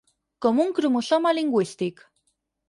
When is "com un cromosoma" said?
0.45-1.35